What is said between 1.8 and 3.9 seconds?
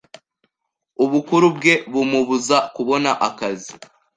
bumubuza kubona akazi.